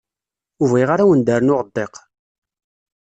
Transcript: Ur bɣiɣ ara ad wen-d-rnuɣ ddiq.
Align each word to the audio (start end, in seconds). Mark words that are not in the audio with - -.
Ur 0.61 0.67
bɣiɣ 0.71 0.89
ara 0.91 1.03
ad 1.03 1.07
wen-d-rnuɣ 1.09 1.61
ddiq. 1.63 1.93